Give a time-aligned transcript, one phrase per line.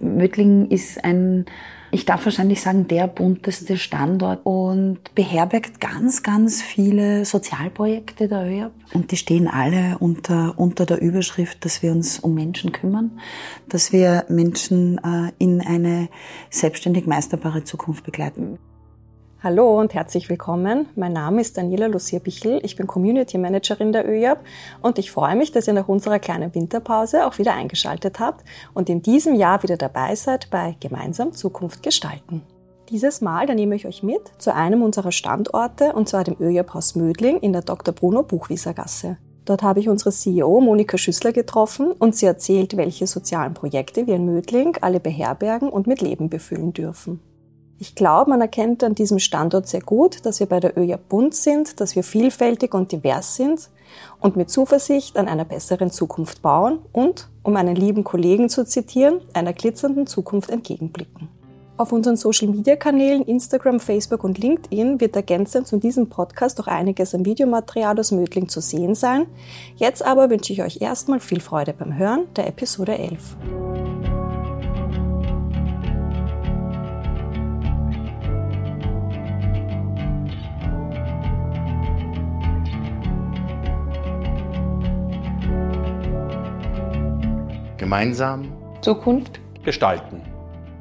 [0.00, 1.46] Mödling ist ein,
[1.90, 8.72] ich darf wahrscheinlich sagen, der bunteste Standort und beherbergt ganz, ganz viele Sozialprojekte der ÖAB.
[8.92, 13.20] Und die stehen alle unter, unter der Überschrift, dass wir uns um Menschen kümmern,
[13.68, 16.08] dass wir Menschen äh, in eine
[16.50, 18.58] selbstständig meisterbare Zukunft begleiten.
[19.44, 20.86] Hallo und herzlich willkommen.
[20.96, 22.60] Mein Name ist Daniela Lucia-Bichel.
[22.62, 24.38] Ich bin Community Managerin der ÖJAB
[24.80, 28.42] und ich freue mich, dass ihr nach unserer kleinen Winterpause auch wieder eingeschaltet habt
[28.72, 32.40] und in diesem Jahr wieder dabei seid bei Gemeinsam Zukunft gestalten.
[32.88, 36.72] Dieses Mal, da nehme ich euch mit zu einem unserer Standorte und zwar dem ÖJAB
[36.72, 37.92] Haus Mödling in der Dr.
[37.92, 39.18] Bruno Buchwieser Gasse.
[39.44, 44.16] Dort habe ich unsere CEO Monika Schüssler getroffen und sie erzählt, welche sozialen Projekte wir
[44.16, 47.20] in Mödling alle beherbergen und mit Leben befüllen dürfen.
[47.78, 51.34] Ich glaube, man erkennt an diesem Standort sehr gut, dass wir bei der ÖJA bunt
[51.34, 53.68] sind, dass wir vielfältig und divers sind
[54.20, 59.20] und mit Zuversicht an einer besseren Zukunft bauen und, um einen lieben Kollegen zu zitieren,
[59.32, 61.28] einer glitzernden Zukunft entgegenblicken.
[61.76, 67.24] Auf unseren Social-Media-Kanälen Instagram, Facebook und LinkedIn wird ergänzend zu diesem Podcast auch einiges an
[67.24, 69.26] Videomaterial aus Mödling zu sehen sein.
[69.74, 73.73] Jetzt aber wünsche ich euch erstmal viel Freude beim Hören der Episode 11.
[87.84, 90.22] Gemeinsam Zukunft gestalten.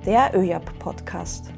[0.06, 1.52] Der ÖJAP Podcast.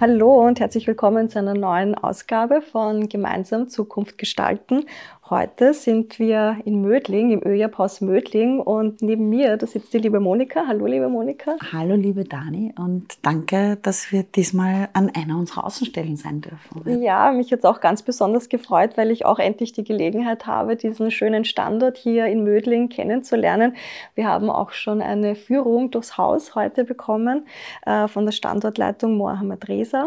[0.00, 4.86] Hallo und herzlich willkommen zu einer neuen Ausgabe von Gemeinsam Zukunft gestalten.
[5.28, 10.20] Heute sind wir in Mödling, im ÖJAP-Haus Mödling und neben mir, da sitzt die liebe
[10.20, 10.66] Monika.
[10.68, 11.56] Hallo, liebe Monika.
[11.72, 17.02] Hallo, liebe Dani und danke, dass wir diesmal an einer unserer Außenstellen sein dürfen.
[17.02, 21.10] Ja, mich jetzt auch ganz besonders gefreut, weil ich auch endlich die Gelegenheit habe, diesen
[21.10, 23.74] schönen Standort hier in Mödling kennenzulernen.
[24.14, 27.48] Wir haben auch schon eine Führung durchs Haus heute bekommen
[27.84, 30.06] äh, von der Standortleitung Mohammed Reza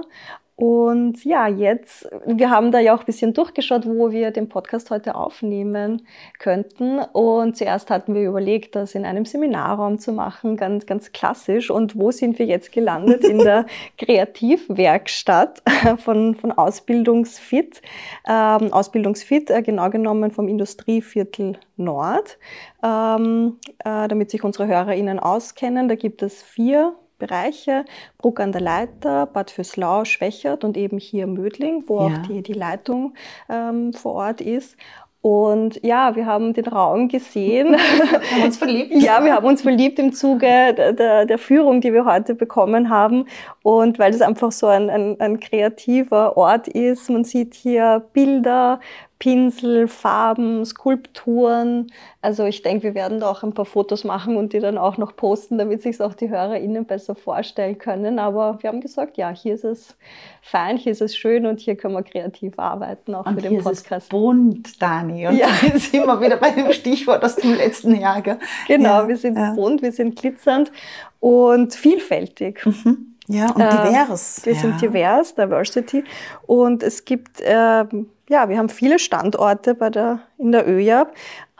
[0.60, 4.92] und ja, jetzt, wir haben da ja auch ein bisschen durchgeschaut, wo wir den Podcast
[4.92, 6.06] heute aufnehmen
[6.38, 7.00] könnten.
[7.00, 11.72] Und zuerst hatten wir überlegt, das in einem Seminarraum zu machen, ganz, ganz klassisch.
[11.72, 13.24] Und wo sind wir jetzt gelandet?
[13.24, 13.68] In der
[13.98, 15.62] Kreativwerkstatt
[16.00, 17.82] von, von Ausbildungsfit.
[18.28, 22.38] Ähm, Ausbildungsfit, äh, genau genommen vom Industrieviertel Nord.
[22.84, 27.86] Ähm, äh, damit sich unsere HörerInnen auskennen, da gibt es vier Bereiche,
[28.18, 32.06] Bruck an der Leiter, Bad Fürslau, Schwächert und eben hier Mödling, wo ja.
[32.08, 33.14] auch die, die Leitung
[33.50, 34.76] ähm, vor Ort ist.
[35.22, 37.74] Und ja, wir haben den Raum gesehen.
[37.78, 38.92] Wir haben uns verliebt.
[38.94, 42.90] ja, wir haben uns verliebt im Zuge der, der, der Führung, die wir heute bekommen
[42.90, 43.26] haben.
[43.62, 47.10] Und weil das einfach so ein, ein, ein kreativer Ort ist.
[47.10, 48.80] Man sieht hier Bilder,
[49.20, 51.92] Pinsel, Farben, Skulpturen.
[52.22, 54.98] Also ich denke, wir werden da auch ein paar Fotos machen und die dann auch
[54.98, 58.18] noch posten, damit sich auch die HörerInnen besser vorstellen können.
[58.18, 59.98] Aber wir haben gesagt, ja, hier ist es
[60.42, 63.52] fein, hier ist es schön und hier können wir kreativ arbeiten, auch und für den
[63.52, 63.92] hier Podcast.
[63.92, 65.28] Ist es bunt, Dani.
[65.28, 65.48] Und ja.
[65.74, 68.22] da sind wir wieder bei dem Stichwort aus dem letzten Jahr.
[68.22, 68.40] Gell?
[68.68, 69.54] Genau, ja, wir sind ja.
[69.54, 70.72] bunt, wir sind glitzernd
[71.20, 72.66] und vielfältig.
[72.66, 73.09] Mhm.
[73.32, 74.40] Ja, und divers.
[74.40, 74.60] Äh, wir ja.
[74.60, 76.04] sind divers, Diversity.
[76.48, 77.86] Und es gibt, äh,
[78.28, 81.14] ja, wir haben viele Standorte bei der, in der ÖJAB.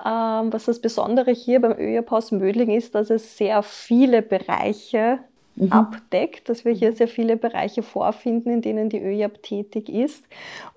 [0.04, 5.20] Ähm, was das Besondere hier beim ÖJAB-Haus Mödling ist, dass es sehr viele Bereiche
[5.58, 5.72] mhm.
[5.72, 10.24] abdeckt, dass wir hier sehr viele Bereiche vorfinden, in denen die ÖJAB tätig ist.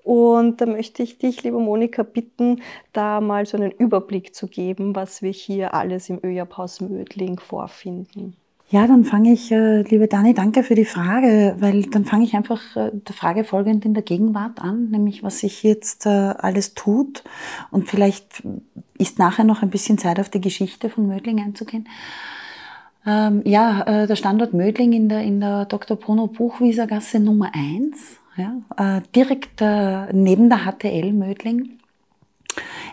[0.03, 2.61] Und da möchte ich dich, liebe Monika, bitten,
[2.91, 8.37] da mal so einen Überblick zu geben, was wir hier alles im ÖJAB-Haus Mödling vorfinden.
[8.73, 12.33] Ja, dann fange ich, äh, liebe Dani, danke für die Frage, weil dann fange ich
[12.33, 16.73] einfach äh, der Frage folgend in der Gegenwart an, nämlich was sich jetzt äh, alles
[16.73, 17.23] tut.
[17.69, 18.41] Und vielleicht
[18.97, 21.87] ist nachher noch ein bisschen Zeit auf die Geschichte von Mödling einzugehen.
[23.05, 25.95] Ähm, ja, der Standort Mödling in der, in der Dr.
[25.95, 31.77] Bruno Buchwieser Gasse Nummer 1, ja, direkt neben der HTL Mödling.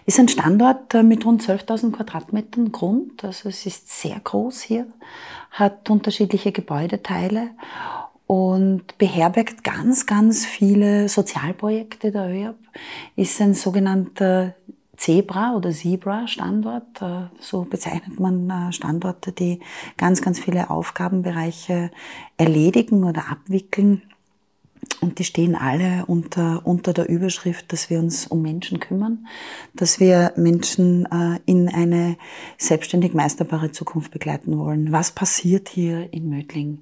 [0.06, 4.86] Ist ein Standort mit rund 12.000 Quadratmetern Grund, also es ist sehr groß hier
[5.50, 7.50] hat unterschiedliche Gebäudeteile
[8.26, 12.56] und beherbergt ganz, ganz viele Sozialprojekte der ÖAB,
[13.16, 14.54] ist ein sogenannter
[14.96, 17.02] Zebra- oder Zebra-Standort.
[17.02, 19.60] Äh, so bezeichnet man äh, Standorte, die
[19.96, 21.90] ganz, ganz viele Aufgabenbereiche
[22.36, 24.02] erledigen oder abwickeln.
[25.00, 29.26] Und die stehen alle unter, unter der Überschrift, dass wir uns um Menschen kümmern,
[29.74, 32.16] dass wir Menschen äh, in eine
[32.58, 34.92] selbstständig meisterbare Zukunft begleiten wollen.
[34.92, 36.80] Was passiert hier in Mödling?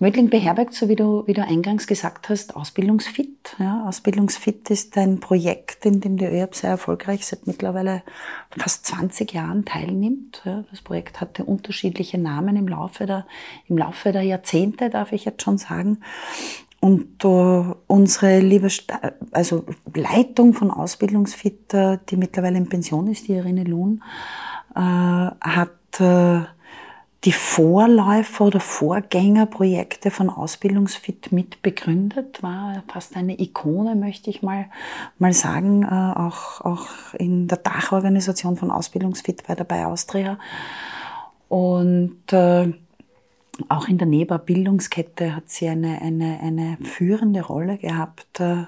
[0.00, 3.56] Mödling beherbergt, so wie du, wie du eingangs gesagt hast, Ausbildungsfit.
[3.58, 8.04] Ja, Ausbildungsfit ist ein Projekt, in dem die ÖAB sehr erfolgreich seit mittlerweile
[8.56, 10.42] fast 20 Jahren teilnimmt.
[10.44, 13.26] Ja, das Projekt hatte unterschiedliche Namen im Laufe der,
[13.66, 15.98] im Laufe der Jahrzehnte, darf ich jetzt schon sagen.
[16.80, 18.92] Und äh, unsere liebe St
[19.32, 19.64] also
[19.94, 21.72] Leitung von Ausbildungsfit,
[22.08, 24.02] die mittlerweile in Pension ist, die Irene Lohn,
[24.74, 26.44] äh, hat äh,
[27.24, 34.66] die Vorläufer oder Vorgängerprojekte von Ausbildungsfit mit begründet, war fast eine Ikone, möchte ich mal,
[35.18, 40.38] mal sagen, äh, auch, auch in der Dachorganisation von Ausbildungsfit bei der Bay Austria.
[41.48, 42.72] Und äh,
[43.68, 48.64] auch in der NEBA Bildungskette hat sie eine, eine, eine führende Rolle gehabt äh,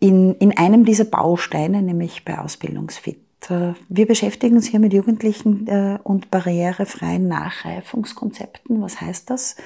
[0.00, 3.18] in, in einem dieser Bausteine, nämlich bei Ausbildungsfit.
[3.50, 8.80] Äh, wir beschäftigen uns hier mit Jugendlichen äh, und barrierefreien Nachreifungskonzepten.
[8.80, 9.56] Was heißt das?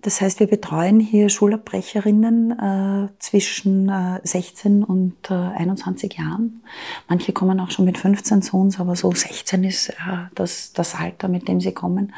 [0.00, 6.64] Das heißt, wir betreuen hier Schulabbrecherinnen zwischen äh, 16 und äh, 21 Jahren.
[7.08, 9.92] Manche kommen auch schon mit 15 zu uns, aber so 16 ist
[10.34, 12.12] das, das Alter, mit dem sie kommen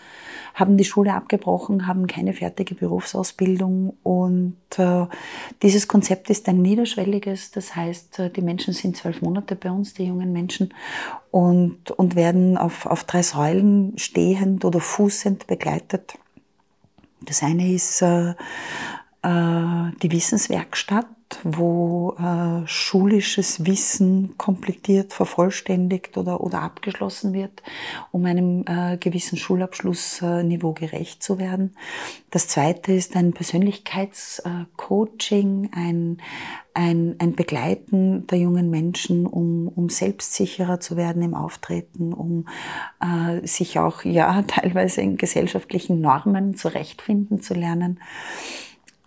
[0.55, 5.07] haben die Schule abgebrochen, haben keine fertige Berufsausbildung und äh,
[5.63, 9.95] dieses Konzept ist ein niederschwelliges, das heißt, äh, die Menschen sind zwölf Monate bei uns,
[9.95, 10.73] die jungen Menschen,
[11.33, 16.15] und, und werden auf, auf drei Säulen stehend oder fußend begleitet.
[17.23, 21.09] Das eine ist äh, äh, die Wissenswerkstatt,
[21.43, 27.63] wo äh, schulisches Wissen komplettiert, vervollständigt oder, oder abgeschlossen wird,
[28.13, 31.77] um einem äh, gewissen Schulabschlussniveau gerecht zu werden.
[32.31, 36.19] Das zweite ist ein Persönlichkeitscoaching, ein,
[36.75, 42.47] ein, ein Begleiten der jungen Menschen, um, um selbstsicherer zu werden im Auftreten, um
[43.01, 48.01] äh, sich auch ja teilweise in gesellschaftlichen Normen zurechtfinden zu lernen.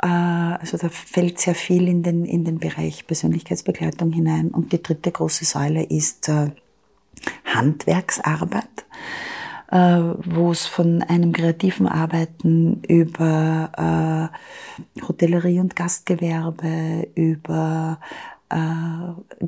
[0.01, 4.49] Äh, also da fällt sehr viel in den, in den Bereich Persönlichkeitsbegleitung hinein.
[4.49, 6.51] Und die dritte große Säule ist äh,
[7.45, 8.85] Handwerksarbeit,
[9.71, 14.31] äh, wo es von einem kreativen Arbeiten über
[15.07, 17.99] Hotellerie und Gastgewerbe, über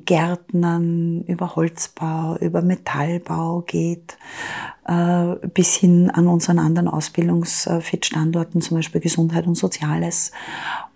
[0.05, 4.17] Gärtnern, über Holzbau, über Metallbau geht,
[4.85, 10.31] äh, bis hin an unseren anderen Ausbildungsfit-Standorten, zum Beispiel Gesundheit und Soziales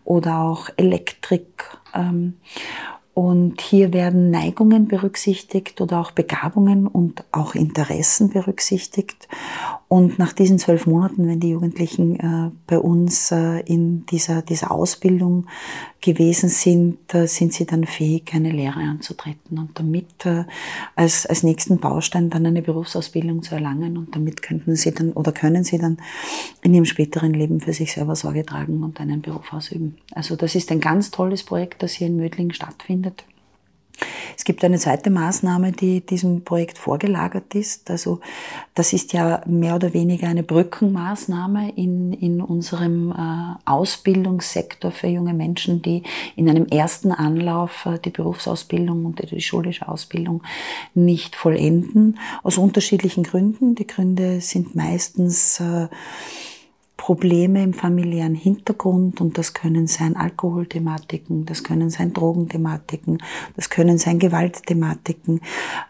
[0.04, 1.64] oder auch Elektrik.
[1.94, 2.36] Ähm,
[3.14, 9.28] und hier werden Neigungen berücksichtigt oder auch Begabungen und auch Interessen berücksichtigt.
[9.94, 14.72] Und nach diesen zwölf Monaten, wenn die Jugendlichen äh, bei uns äh, in dieser, dieser
[14.72, 15.46] Ausbildung
[16.02, 20.46] gewesen sind, äh, sind sie dann fähig, eine Lehre anzutreten und damit äh,
[20.96, 23.96] als, als nächsten Baustein dann eine Berufsausbildung zu erlangen.
[23.96, 25.98] Und damit könnten sie dann oder können sie dann
[26.64, 29.98] in ihrem späteren Leben für sich selber Sorge tragen und einen Beruf ausüben.
[30.16, 33.26] Also das ist ein ganz tolles Projekt, das hier in Mödling stattfindet.
[34.38, 37.90] Es gibt eine zweite Maßnahme, die diesem Projekt vorgelagert ist.
[37.90, 38.20] Also
[38.74, 45.34] das ist ja mehr oder weniger eine Brückenmaßnahme in, in unserem äh, Ausbildungssektor für junge
[45.34, 46.04] Menschen, die
[46.36, 50.44] in einem ersten Anlauf äh, die Berufsausbildung und die schulische Ausbildung
[50.94, 52.20] nicht vollenden.
[52.42, 53.76] Aus unterschiedlichen Gründen.
[53.76, 55.88] Die Gründe sind meistens äh,
[57.04, 63.22] Probleme im familiären Hintergrund und das können sein Alkoholthematiken, das können sein Drogenthematiken,
[63.58, 65.42] das können sein Gewaltthematiken,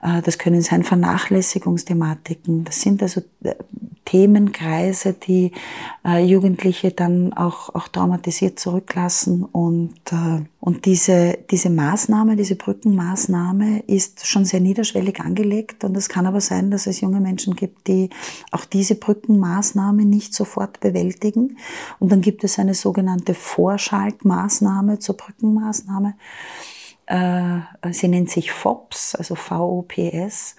[0.01, 2.63] äh, das können sein Vernachlässigungsthematiken.
[2.63, 3.53] Das sind also äh,
[4.13, 5.53] Themenkreise, die
[6.05, 9.95] äh, Jugendliche dann auch, auch traumatisiert zurücklassen und,
[10.59, 16.41] und diese, diese Maßnahme, diese Brückenmaßnahme ist schon sehr niederschwellig angelegt und es kann aber
[16.41, 18.11] sein, dass es junge Menschen gibt, die
[18.51, 21.57] auch diese Brückenmaßnahme nicht sofort bewältigen.
[21.97, 26.13] Und dann gibt es eine sogenannte Vorschaltmaßnahme zur Brückenmaßnahme.
[27.07, 30.55] Äh, sie nennt sich FOPS, also VOPS.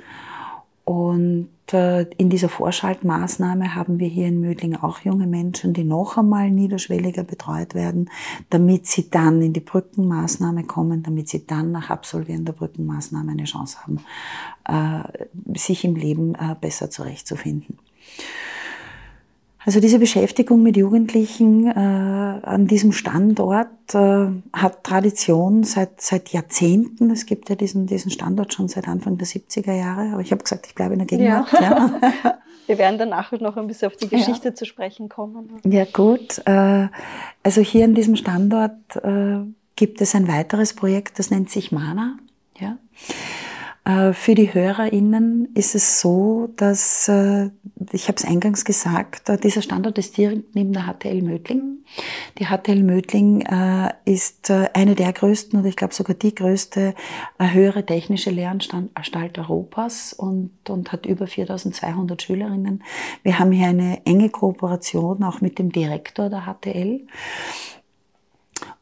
[0.84, 6.18] Und äh, in dieser Vorschaltmaßnahme haben wir hier in Mödling auch junge Menschen, die noch
[6.18, 8.10] einmal niederschwelliger betreut werden,
[8.50, 13.44] damit sie dann in die Brückenmaßnahme kommen, damit sie dann nach Absolvieren der Brückenmaßnahme eine
[13.44, 14.00] Chance haben,
[14.68, 17.78] äh, sich im Leben besser zurechtzufinden.
[19.66, 27.10] Also diese Beschäftigung mit Jugendlichen äh, an diesem Standort äh, hat Tradition seit, seit Jahrzehnten.
[27.10, 30.12] Es gibt ja diesen, diesen Standort schon seit Anfang der 70er Jahre.
[30.12, 31.52] Aber ich habe gesagt, ich bleibe in der Gegenwart.
[31.52, 31.60] Ja.
[31.60, 32.38] ja.
[32.66, 34.54] Wir werden danach noch ein bisschen auf die Geschichte ja.
[34.54, 35.60] zu sprechen kommen.
[35.64, 36.40] Ja gut.
[36.46, 36.88] Äh,
[37.42, 39.40] also hier an diesem Standort äh,
[39.76, 42.16] gibt es ein weiteres Projekt, das nennt sich Mana.
[42.58, 42.78] Ja.
[43.84, 47.50] Äh, für die HörerInnen ist es so, dass äh,
[47.92, 51.84] ich habe es eingangs gesagt, äh, dieser Standort ist direkt neben der HTL Mödling.
[52.38, 53.46] Die HTL Mödling
[54.06, 56.94] ist eine der größten oder ich glaube sogar die größte
[57.38, 62.82] höhere technische Lehranstalt Europas und, und hat über 4200 Schülerinnen.
[63.22, 67.06] Wir haben hier eine enge Kooperation auch mit dem Direktor der HTL.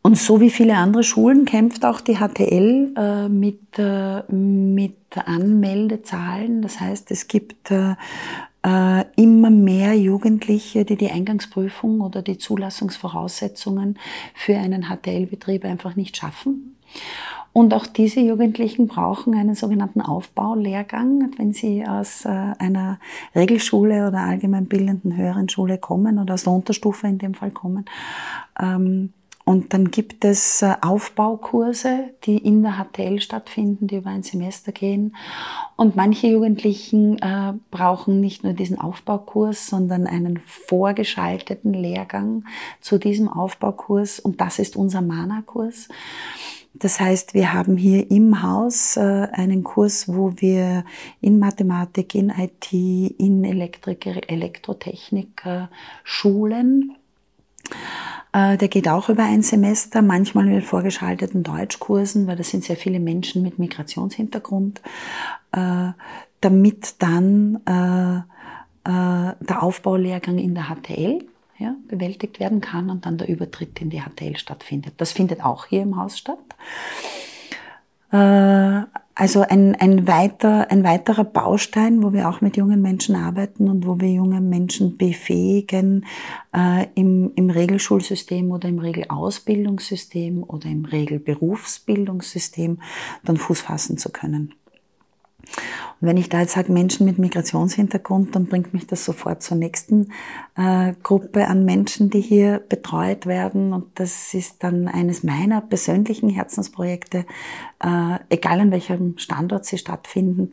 [0.02, 6.60] Und so wie viele andere Schulen kämpft auch die HTL äh, mit, äh, mit Anmeldezahlen.
[6.60, 7.94] Das heißt, es gibt äh,
[8.64, 13.98] äh, immer mehr Jugendliche, die die Eingangsprüfung oder die Zulassungsvoraussetzungen
[14.34, 16.76] für einen HTL-Betrieb einfach nicht schaffen.
[17.52, 22.98] Und auch diese Jugendlichen brauchen einen sogenannten Aufbaulehrgang, wenn sie aus äh, einer
[23.34, 27.84] Regelschule oder allgemeinbildenden höheren Schule kommen oder aus der Unterstufe in dem Fall kommen.
[28.58, 29.12] Ähm,
[29.44, 34.70] und dann gibt es äh, Aufbaukurse, die in der HTL stattfinden, die über ein Semester
[34.70, 35.16] gehen.
[35.76, 42.44] Und manche Jugendlichen äh, brauchen nicht nur diesen Aufbaukurs, sondern einen vorgeschalteten Lehrgang
[42.80, 44.20] zu diesem Aufbaukurs.
[44.20, 45.88] Und das ist unser Mana-Kurs.
[46.74, 50.84] Das heißt, wir haben hier im Haus äh, einen Kurs, wo wir
[51.20, 55.66] in Mathematik, in IT, in Elektrik, Elektrotechnik äh,
[56.04, 56.96] schulen
[58.34, 62.98] der geht auch über ein Semester, manchmal mit vorgeschalteten Deutschkursen, weil das sind sehr viele
[62.98, 64.80] Menschen mit Migrationshintergrund,
[65.52, 65.90] äh,
[66.40, 68.22] damit dann äh,
[68.84, 71.24] der Aufbaulehrgang in der HTL
[71.58, 74.94] ja, bewältigt werden kann und dann der Übertritt in die HTL stattfindet.
[74.96, 76.38] Das findet auch hier im Haus statt.
[78.12, 83.86] Also ein, ein, weiter, ein weiterer Baustein, wo wir auch mit jungen Menschen arbeiten und
[83.86, 86.06] wo wir junge Menschen befähigen,
[86.54, 92.80] äh, im, im Regelschulsystem oder im Regelausbildungssystem oder im Regelberufsbildungssystem
[93.22, 94.54] dann Fuß fassen zu können.
[96.02, 100.12] Wenn ich da jetzt sage Menschen mit Migrationshintergrund, dann bringt mich das sofort zur nächsten
[100.56, 103.72] äh, Gruppe an Menschen, die hier betreut werden.
[103.72, 107.24] Und das ist dann eines meiner persönlichen Herzensprojekte,
[107.84, 110.50] äh, egal an welchem Standort sie stattfinden.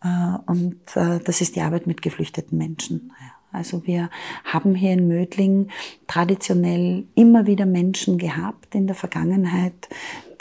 [0.00, 3.10] Äh, und äh, das ist die Arbeit mit geflüchteten Menschen.
[3.50, 4.10] Also wir
[4.44, 5.70] haben hier in Mödling
[6.06, 9.88] traditionell immer wieder Menschen gehabt in der Vergangenheit,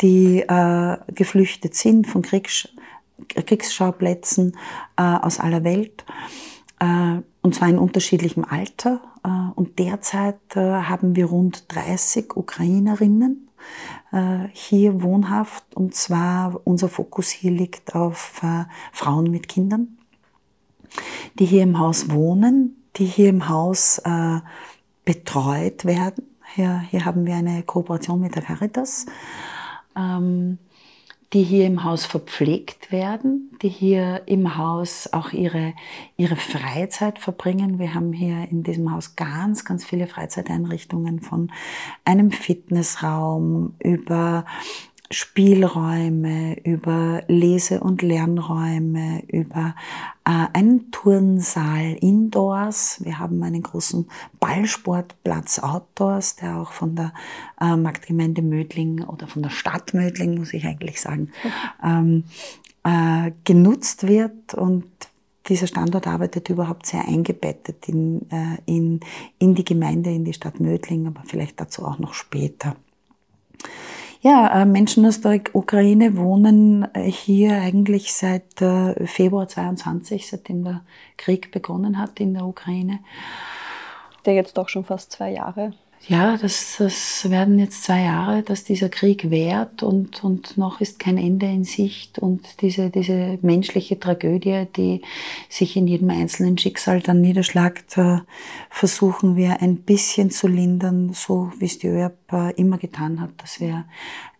[0.02, 2.70] die äh, geflüchtet sind von Kriegs
[3.28, 4.58] Kriegsschauplätzen
[4.98, 6.06] äh, aus aller Welt,
[6.80, 9.02] äh, und zwar in unterschiedlichem Alter.
[9.24, 13.50] Äh, und derzeit haben wir rund 30 Ukrainerinnen
[14.52, 18.42] hier wohnhaft, und zwar unser Fokus hier liegt auf
[18.92, 19.98] Frauen mit Kindern,
[21.40, 24.02] die hier im Haus wohnen, die hier im Haus
[25.06, 26.26] betreut werden.
[26.54, 29.06] Hier, hier haben wir eine Kooperation mit der Caritas.
[29.96, 30.60] Ähm,
[31.34, 35.74] die hier im Haus verpflegt werden, die hier im Haus auch ihre,
[36.16, 37.80] ihre Freizeit verbringen.
[37.80, 41.52] Wir haben hier in diesem Haus ganz, ganz viele Freizeiteinrichtungen von
[42.06, 44.46] einem Fitnessraum über
[45.14, 49.76] Spielräume, über Lese- und Lernräume, über
[50.26, 53.00] äh, einen Turnsaal indoors.
[53.04, 54.08] Wir haben einen großen
[54.40, 57.14] Ballsportplatz outdoors, der auch von der
[57.62, 61.30] äh, Marktgemeinde Mödling oder von der Stadt Mödling, muss ich eigentlich sagen,
[61.84, 62.24] ähm,
[62.84, 64.86] äh, genutzt wird und
[65.48, 69.02] dieser Standort arbeitet überhaupt sehr eingebettet in, äh, in,
[69.40, 72.76] in die Gemeinde, in die Stadt Mödling, aber vielleicht dazu auch noch später.
[74.24, 80.64] Ja, äh, Menschen aus der Ukraine wohnen äh, hier eigentlich seit äh, Februar 22, seitdem
[80.64, 80.86] der
[81.18, 83.00] Krieg begonnen hat in der Ukraine.
[84.26, 85.74] Der jetzt doch schon fast zwei Jahre
[86.08, 91.00] ja, das, das werden jetzt zwei Jahre, dass dieser Krieg währt und, und noch ist
[91.00, 92.20] kein Ende in Sicht.
[92.20, 95.02] Und diese, diese menschliche Tragödie, die
[95.48, 98.18] sich in jedem einzelnen Schicksal dann niederschlagt, äh,
[98.70, 103.32] versuchen wir ein bisschen zu lindern, so wie es die ÖAP äh, immer getan hat,
[103.38, 103.86] dass wir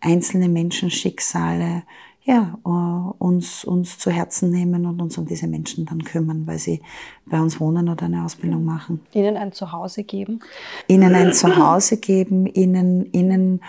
[0.02, 1.84] einzelne Menschenschicksale
[2.24, 6.58] ja, äh, uns, uns zu Herzen nehmen und uns um diese Menschen dann kümmern, weil
[6.58, 6.80] sie
[7.26, 9.00] bei uns wohnen oder eine Ausbildung machen.
[9.12, 10.40] Ihnen ein Zuhause geben?
[10.88, 13.60] Ihnen ein Zuhause geben, ihnen, ihnen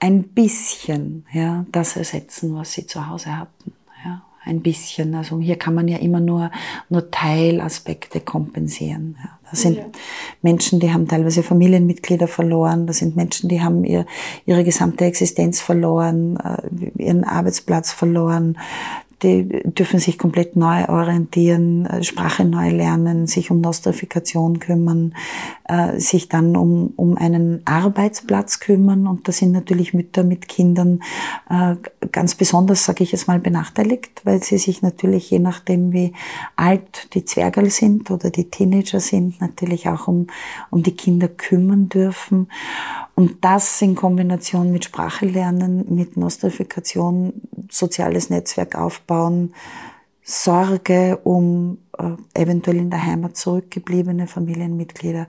[0.00, 3.72] ein bisschen, ja, das ersetzen, was sie zu Hause hatten.
[4.44, 5.14] Ein bisschen.
[5.14, 6.50] Also hier kann man ja immer nur,
[6.88, 9.16] nur Teilaspekte kompensieren.
[9.22, 9.38] Ja.
[9.52, 9.84] Das sind ja.
[10.40, 12.86] Menschen, die haben teilweise Familienmitglieder verloren.
[12.86, 14.06] Das sind Menschen, die haben ihr,
[14.46, 18.58] ihre gesamte Existenz verloren, äh, ihren Arbeitsplatz verloren.
[19.22, 25.14] Die dürfen sich komplett neu orientieren, äh, Sprache neu lernen, sich um Nostrifikation kümmern,
[25.64, 29.06] äh, sich dann um, um einen Arbeitsplatz kümmern.
[29.06, 31.02] Und da sind natürlich Mütter mit Kindern
[31.48, 31.76] äh,
[32.10, 36.12] ganz besonders, sage ich jetzt mal, benachteiligt, weil sie sich natürlich je nachdem, wie
[36.56, 40.26] alt die Zwergerl sind oder die Teenager sind, natürlich auch um,
[40.70, 42.48] um die Kinder kümmern dürfen.
[43.14, 47.34] Und das in Kombination mit Sprache lernen, mit Nostrifikation,
[47.70, 49.54] soziales Netzwerk aufbauen,
[50.22, 55.26] Sorge um äh, eventuell in der Heimat zurückgebliebene Familienmitglieder,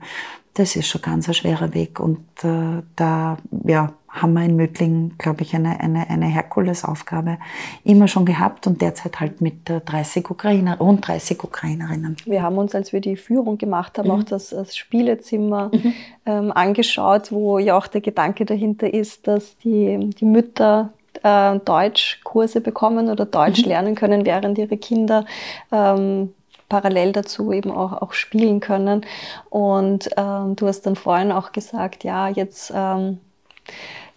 [0.54, 1.98] das ist schon ganz ein schwerer Weg.
[1.98, 7.38] Und äh, da ja, haben wir in Mödling, glaube ich, eine, eine, eine Herkulesaufgabe
[7.82, 12.16] immer schon gehabt und derzeit halt mit 30 Ukrainer, rund 30 Ukrainerinnen.
[12.24, 14.14] Wir haben uns, als wir die Führung gemacht haben, mhm.
[14.14, 15.92] auch das, das Spielezimmer mhm.
[16.26, 20.92] ähm, angeschaut, wo ja auch der Gedanke dahinter ist, dass die, die Mütter
[21.24, 23.68] äh, Deutschkurse bekommen oder Deutsch mhm.
[23.68, 25.24] lernen können, während ihre Kinder
[25.72, 26.32] ähm,
[26.68, 29.04] parallel dazu eben auch, auch spielen können.
[29.50, 33.18] Und ähm, du hast dann vorhin auch gesagt, ja, jetzt ähm,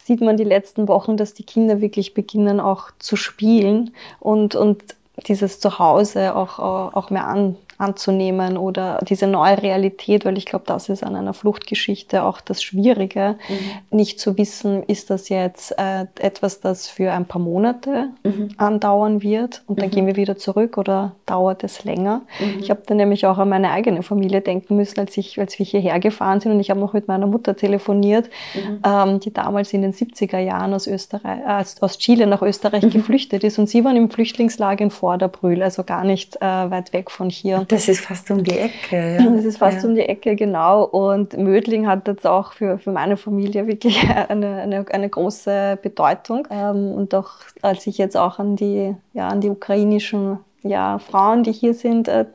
[0.07, 4.81] sieht man die letzten Wochen, dass die Kinder wirklich beginnen auch zu spielen und, und
[5.27, 10.89] dieses Zuhause auch, auch mehr an, anzunehmen oder diese neue Realität, weil ich glaube, das
[10.89, 13.97] ist an einer Fluchtgeschichte auch das Schwierige, mhm.
[13.97, 18.49] nicht zu wissen, ist das jetzt äh, etwas, das für ein paar Monate mhm.
[18.57, 19.91] andauern wird und dann mhm.
[19.91, 22.21] gehen wir wieder zurück oder dauert es länger.
[22.39, 22.59] Mhm.
[22.59, 25.65] Ich habe dann nämlich auch an meine eigene Familie denken müssen, als, ich, als wir
[25.65, 28.79] hierher gefahren sind und ich habe noch mit meiner Mutter telefoniert, mhm.
[28.83, 32.89] ähm, die damals in den 70er Jahren aus, Österreich, äh, aus Chile nach Österreich mhm.
[32.89, 37.11] geflüchtet ist und sie waren im Flüchtlingslager in Vorderbrühl, also gar nicht äh, weit weg
[37.11, 37.66] von hier.
[37.67, 39.17] Das ist fast um die Ecke.
[39.19, 39.29] Ja.
[39.29, 39.89] Das ist fast ja.
[39.89, 40.83] um die Ecke, genau.
[40.83, 46.47] Und Mödling hat jetzt auch für, für meine Familie wirklich eine, eine, eine große Bedeutung.
[46.49, 47.31] Ähm, und auch
[47.61, 52.07] als ich jetzt auch an die, ja, an die ukrainischen ja, Frauen, die hier sind,
[52.07, 52.25] äh,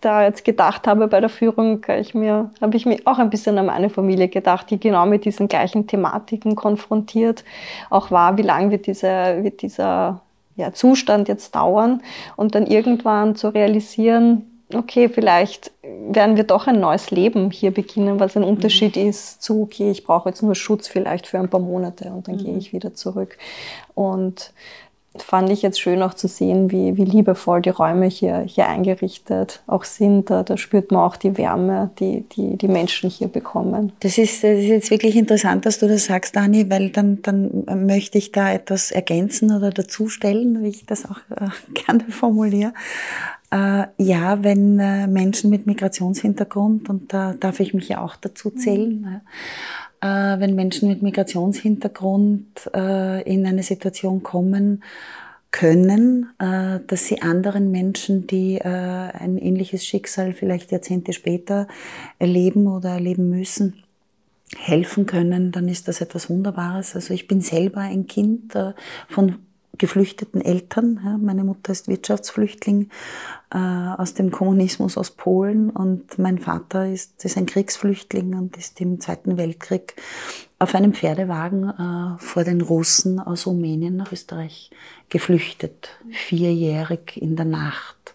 [0.00, 3.58] da jetzt gedacht habe bei der Führung, ich mir, habe ich mir auch ein bisschen
[3.58, 7.44] an meine Familie gedacht, die genau mit diesen gleichen Thematiken konfrontiert
[7.90, 8.36] auch war.
[8.36, 10.20] Wie lange wird, diese, wird dieser
[10.56, 12.02] ja, Zustand jetzt dauern?
[12.36, 18.20] Und dann irgendwann zu realisieren, okay, vielleicht werden wir doch ein neues Leben hier beginnen,
[18.20, 18.48] was ein mhm.
[18.48, 19.08] Unterschied mhm.
[19.08, 22.36] ist zu, okay, ich brauche jetzt nur Schutz vielleicht für ein paar Monate und dann
[22.36, 22.44] mhm.
[22.44, 23.38] gehe ich wieder zurück.
[23.94, 24.52] Und
[25.22, 29.62] fand ich jetzt schön auch zu sehen, wie, wie liebevoll die Räume hier, hier eingerichtet
[29.66, 30.30] auch sind.
[30.30, 33.92] Da, da spürt man auch die Wärme, die, die die Menschen hier bekommen.
[34.00, 37.64] Das ist, das ist jetzt wirklich interessant, dass du das sagst, Dani, weil dann, dann
[37.86, 42.72] möchte ich da etwas ergänzen oder dazustellen, wie ich das auch äh, gerne formuliere.
[43.56, 48.50] Äh, ja, wenn äh, Menschen mit Migrationshintergrund, und da darf ich mich ja auch dazu
[48.50, 48.58] mhm.
[48.58, 49.20] zählen, mhm.
[50.06, 54.82] äh, wenn Menschen mit Migrationshintergrund äh, in eine Situation kommen
[55.52, 61.66] können, äh, dass sie anderen Menschen, die äh, ein ähnliches Schicksal vielleicht Jahrzehnte später
[62.18, 63.82] erleben oder erleben müssen,
[64.58, 66.94] helfen können, dann ist das etwas Wunderbares.
[66.94, 68.52] Also ich bin selber ein Kind
[69.08, 69.45] von
[69.78, 71.00] geflüchteten Eltern.
[71.04, 72.90] Ja, meine Mutter ist Wirtschaftsflüchtling
[73.52, 78.80] äh, aus dem Kommunismus aus Polen und mein Vater ist, ist ein Kriegsflüchtling und ist
[78.80, 79.94] im Zweiten Weltkrieg
[80.58, 84.70] auf einem Pferdewagen äh, vor den Russen aus Rumänien nach Österreich
[85.08, 88.14] geflüchtet, vierjährig in der Nacht.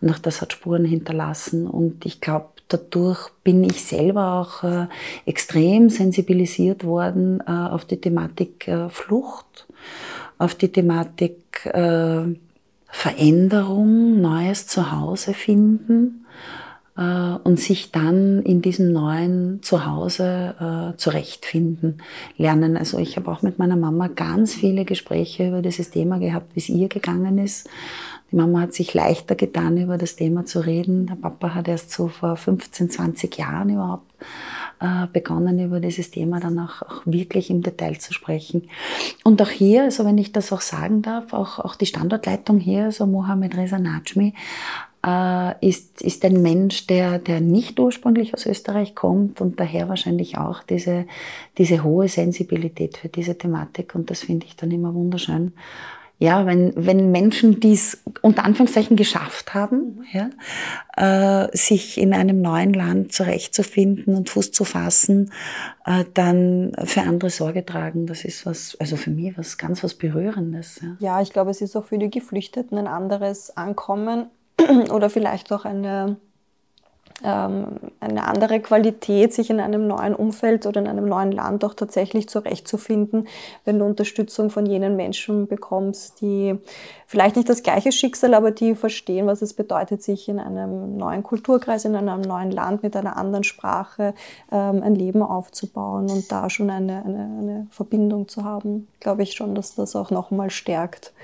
[0.00, 4.88] Und auch das hat Spuren hinterlassen und ich glaube, dadurch bin ich selber auch äh,
[5.24, 9.66] extrem sensibilisiert worden äh, auf die Thematik äh, Flucht
[10.38, 12.24] auf die Thematik äh,
[12.88, 16.26] Veränderung, neues Zuhause finden
[16.96, 17.02] äh,
[17.44, 22.02] und sich dann in diesem neuen Zuhause äh, zurechtfinden
[22.36, 22.76] lernen.
[22.76, 26.60] Also ich habe auch mit meiner Mama ganz viele Gespräche über dieses Thema gehabt, wie
[26.60, 27.68] es ihr gegangen ist.
[28.32, 31.06] Die Mama hat sich leichter getan, über das Thema zu reden.
[31.06, 34.10] Der Papa hat erst so vor 15, 20 Jahren überhaupt
[34.80, 38.68] äh, begonnen, über dieses Thema dann auch, auch, wirklich im Detail zu sprechen.
[39.24, 42.84] Und auch hier, also wenn ich das auch sagen darf, auch, auch die Standortleitung hier,
[42.84, 44.34] also Mohamed Reza Najmi,
[45.06, 50.36] äh, ist, ist ein Mensch, der, der nicht ursprünglich aus Österreich kommt und daher wahrscheinlich
[50.36, 51.06] auch diese,
[51.58, 53.94] diese hohe Sensibilität für diese Thematik.
[53.94, 55.52] Und das finde ich dann immer wunderschön
[56.18, 60.30] ja, wenn, wenn Menschen dies unter Anführungszeichen geschafft haben, ja,
[60.96, 65.30] äh, sich in einem neuen Land zurechtzufinden und Fuß zu fassen,
[65.84, 69.92] äh, dann für andere Sorge tragen, das ist was, also für mich was ganz was
[69.92, 70.80] Berührendes.
[70.82, 74.26] Ja, ja ich glaube, es ist auch für die Geflüchteten ein anderes Ankommen
[74.90, 76.16] oder vielleicht auch eine
[77.22, 82.28] eine andere Qualität, sich in einem neuen Umfeld oder in einem neuen Land auch tatsächlich
[82.28, 83.26] zurechtzufinden,
[83.64, 86.58] wenn du Unterstützung von jenen Menschen bekommst, die
[87.06, 91.22] vielleicht nicht das gleiche Schicksal, aber die verstehen, was es bedeutet, sich in einem neuen
[91.22, 94.12] Kulturkreis, in einem neuen Land mit einer anderen Sprache
[94.52, 99.32] ähm, ein Leben aufzubauen und da schon eine, eine, eine Verbindung zu haben, glaube ich
[99.32, 101.14] schon, dass das auch nochmal stärkt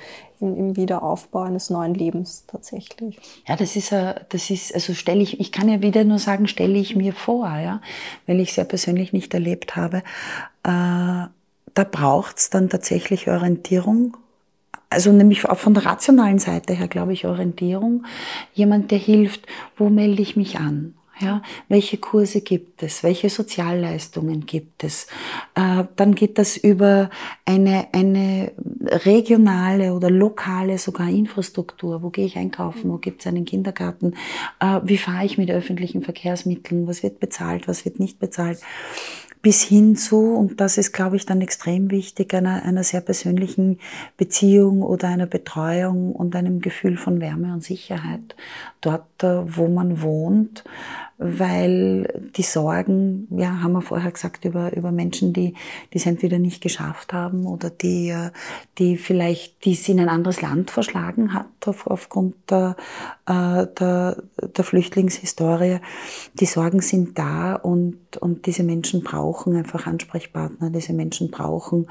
[0.43, 3.19] im, im Wiederaufbau eines neuen Lebens tatsächlich.
[3.47, 6.79] Ja, das ist, das ist, also stelle ich, ich kann ja wieder nur sagen, stelle
[6.79, 7.81] ich mir vor, ja,
[8.27, 9.99] weil ich es ja persönlich nicht erlebt habe.
[10.65, 11.27] Äh,
[11.75, 14.17] da braucht es dann tatsächlich Orientierung
[14.93, 18.05] also nämlich auch von der rationalen Seite her, glaube ich, Orientierung.
[18.53, 20.95] Jemand, der hilft, wo melde ich mich an?
[21.21, 23.03] Ja, welche Kurse gibt es?
[23.03, 25.07] Welche Sozialleistungen gibt es?
[25.55, 27.11] Äh, dann geht das über
[27.45, 28.53] eine, eine
[29.05, 32.03] regionale oder lokale sogar Infrastruktur.
[32.03, 32.91] Wo gehe ich einkaufen?
[32.91, 34.15] Wo gibt es einen Kindergarten?
[34.59, 36.87] Äh, wie fahre ich mit öffentlichen Verkehrsmitteln?
[36.87, 37.69] Was wird bezahlt?
[37.69, 38.59] Was wird nicht bezahlt?
[39.43, 43.81] Bis hin zu, und das ist, glaube ich, dann extrem wichtig, einer, einer sehr persönlichen
[44.17, 48.37] Beziehung oder einer Betreuung und einem Gefühl von Wärme und Sicherheit
[48.81, 50.63] dort, äh, wo man wohnt
[51.23, 55.55] weil die Sorgen, ja, haben wir vorher gesagt, über, über Menschen, die,
[55.93, 58.31] die es entweder nicht geschafft haben oder die, äh,
[58.79, 62.77] die vielleicht, die es in ein anderes Land verschlagen hat auf, aufgrund der,
[63.27, 65.79] äh, der, der Flüchtlingshistorie.
[66.35, 70.71] Die Sorgen sind da und, und diese Menschen brauchen einfach Ansprechpartner.
[70.71, 71.87] Diese Menschen brauchen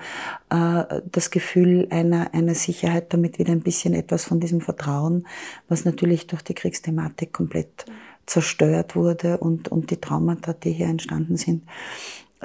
[0.49, 5.27] äh, das Gefühl einer, einer Sicherheit, damit wieder ein bisschen etwas von diesem Vertrauen,
[5.69, 7.85] was natürlich durch die Kriegsthematik komplett
[8.25, 11.63] zerstört wurde und, und die Traumata, die hier entstanden sind,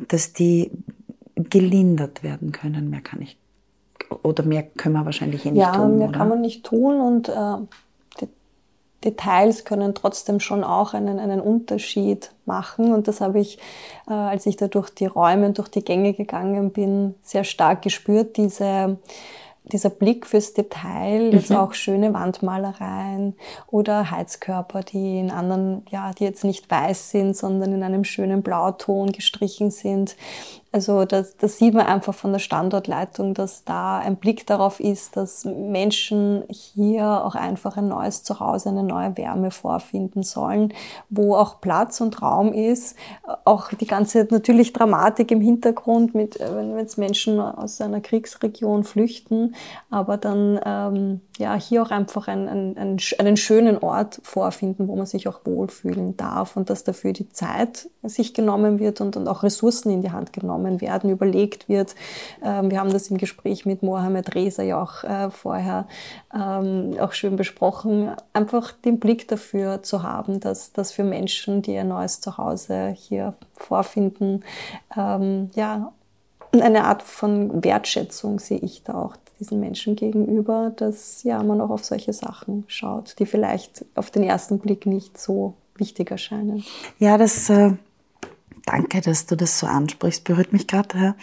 [0.09, 0.71] dass die
[1.35, 2.91] gelindert werden können.
[2.91, 3.39] Mehr kann ich,
[4.23, 5.93] oder mehr können wir wahrscheinlich eh nicht ja, tun.
[5.93, 6.19] Ja, mehr oder?
[6.19, 7.57] kann man nicht tun und äh,
[8.21, 8.29] die
[9.05, 12.93] Details können trotzdem schon auch einen, einen Unterschied machen.
[12.93, 13.59] Und das habe ich,
[14.09, 18.37] äh, als ich da durch die Räume durch die Gänge gegangen bin, sehr stark gespürt,
[18.37, 18.99] diese
[19.73, 21.57] dieser Blick fürs Detail, jetzt mhm.
[21.57, 23.35] auch schöne Wandmalereien
[23.69, 28.43] oder Heizkörper, die in anderen, ja, die jetzt nicht weiß sind, sondern in einem schönen
[28.43, 30.17] Blauton gestrichen sind.
[30.77, 35.17] Also das, das sieht man einfach von der Standortleitung, dass da ein Blick darauf ist,
[35.17, 40.75] dass Menschen hier auch einfach ein neues Zuhause, eine neue Wärme vorfinden sollen,
[41.09, 42.95] wo auch Platz und Raum ist,
[43.47, 48.85] auch die ganze natürlich Dramatik im Hintergrund, mit, äh, wenn jetzt Menschen aus einer Kriegsregion
[48.85, 49.55] flüchten,
[49.89, 54.97] aber dann ähm, ja hier auch einfach ein, ein, ein, einen schönen Ort vorfinden, wo
[54.97, 59.27] man sich auch wohlfühlen darf und dass dafür die Zeit sich genommen wird und, und
[59.27, 61.95] auch Ressourcen in die Hand genommen genommen werden, überlegt wird.
[62.43, 65.87] Ähm, wir haben das im Gespräch mit Mohamed Reza ja auch äh, vorher
[66.35, 71.77] ähm, auch schön besprochen, einfach den Blick dafür zu haben, dass das für Menschen, die
[71.77, 74.45] ein neues Zuhause hier vorfinden,
[74.97, 75.93] ähm, ja,
[76.53, 81.69] eine Art von Wertschätzung sehe ich da auch diesen Menschen gegenüber, dass ja man auch
[81.69, 86.65] auf solche Sachen schaut, die vielleicht auf den ersten Blick nicht so wichtig erscheinen.
[86.99, 87.73] Ja, das äh,
[88.67, 90.25] Danke, dass du das so ansprichst.
[90.25, 90.99] Berührt mich gerade.
[90.99, 91.15] Ja.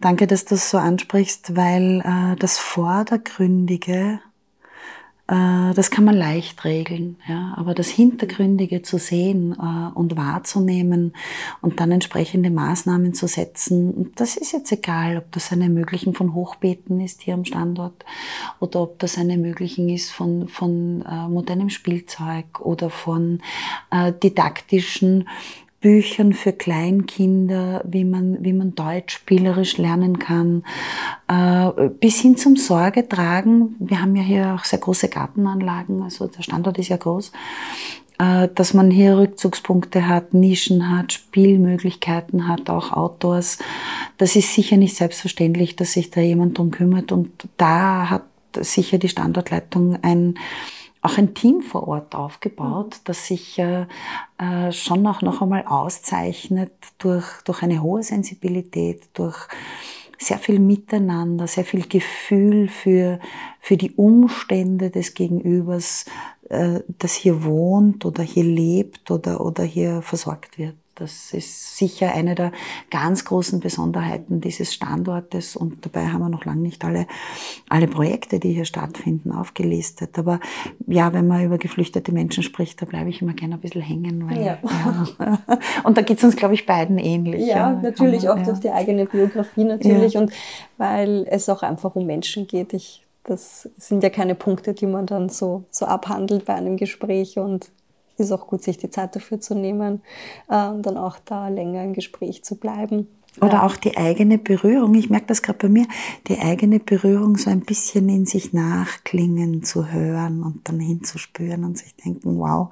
[0.00, 4.20] Danke, dass du das so ansprichst, weil äh, das Vordergründige,
[5.26, 7.16] äh, das kann man leicht regeln.
[7.26, 7.54] Ja.
[7.56, 11.14] Aber das Hintergründige zu sehen äh, und wahrzunehmen
[11.62, 16.34] und dann entsprechende Maßnahmen zu setzen, das ist jetzt egal, ob das eine Ermöglichen von
[16.34, 18.04] Hochbeeten ist hier am Standort
[18.60, 23.40] oder ob das eine Ermöglichen ist von, von äh, modernem Spielzeug oder von
[23.90, 25.26] äh, didaktischen
[25.82, 30.64] Büchern für Kleinkinder, wie man, wie man Deutsch spielerisch lernen kann,
[31.28, 33.74] äh, bis hin zum Sorge tragen.
[33.80, 37.32] Wir haben ja hier auch sehr große Gartenanlagen, also der Standort ist ja groß,
[38.18, 43.58] äh, dass man hier Rückzugspunkte hat, Nischen hat, Spielmöglichkeiten hat, auch Outdoors.
[44.18, 48.22] Das ist sicher nicht selbstverständlich, dass sich da jemand drum kümmert und da hat
[48.60, 50.38] sicher die Standortleitung ein
[51.02, 53.00] auch ein Team vor Ort aufgebaut, mhm.
[53.04, 53.86] das sich äh,
[54.38, 59.48] äh, schon auch noch einmal auszeichnet durch, durch eine hohe Sensibilität, durch
[60.16, 63.18] sehr viel Miteinander, sehr viel Gefühl für,
[63.60, 66.04] für die Umstände des Gegenübers,
[66.48, 70.76] äh, das hier wohnt oder hier lebt oder, oder hier versorgt wird.
[71.02, 72.52] Das ist sicher eine der
[72.88, 77.08] ganz großen Besonderheiten dieses Standortes und dabei haben wir noch lange nicht alle,
[77.68, 80.16] alle Projekte, die hier stattfinden, aufgelistet.
[80.16, 80.38] Aber
[80.86, 84.30] ja, wenn man über geflüchtete Menschen spricht, da bleibe ich immer gerne ein bisschen hängen.
[84.30, 84.58] Weil, ja.
[85.18, 85.38] ja.
[85.82, 87.48] Und da geht es uns, glaube ich, beiden ähnlich.
[87.48, 87.80] Ja, ja.
[87.82, 88.44] natürlich, man, auch ja.
[88.44, 90.32] durch die eigene Biografie natürlich und
[90.78, 92.74] weil es auch einfach um Menschen geht.
[92.74, 97.40] Ich, das sind ja keine Punkte, die man dann so, so abhandelt bei einem Gespräch
[97.40, 97.72] und
[98.22, 100.02] ist auch gut, sich die Zeit dafür zu nehmen,
[100.48, 103.06] äh, dann auch da länger im Gespräch zu bleiben.
[103.40, 104.94] Oder auch die eigene Berührung.
[104.94, 105.86] Ich merke das gerade bei mir,
[106.28, 111.78] die eigene Berührung so ein bisschen in sich nachklingen zu hören und dann hinzuspüren und
[111.78, 112.68] sich denken, wow,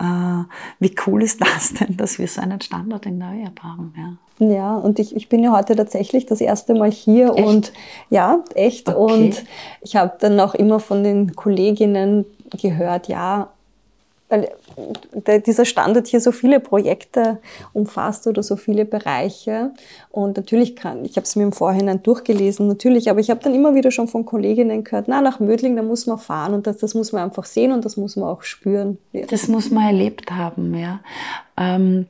[0.00, 0.44] äh,
[0.80, 3.94] wie cool ist das denn, dass wir so einen Standort in der ÖAB haben.
[4.40, 4.46] Ja.
[4.46, 7.46] ja, und ich, ich bin ja heute tatsächlich das erste Mal hier echt?
[7.46, 7.72] und
[8.10, 8.88] ja, echt.
[8.88, 8.98] Okay.
[8.98, 9.44] Und
[9.80, 12.24] ich habe dann auch immer von den Kolleginnen
[12.60, 13.52] gehört, ja,
[14.34, 17.38] weil dieser Standort hier so viele Projekte
[17.72, 19.72] umfasst oder so viele Bereiche.
[20.10, 23.54] Und natürlich kann, ich habe es mir im Vorhinein durchgelesen, natürlich, aber ich habe dann
[23.54, 26.78] immer wieder schon von Kolleginnen gehört, na, nach Mödling, da muss man fahren und das,
[26.78, 28.98] das muss man einfach sehen und das muss man auch spüren.
[29.28, 31.00] Das muss man erlebt haben, ja.
[31.56, 32.06] Ähm